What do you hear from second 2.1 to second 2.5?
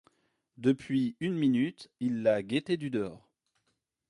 la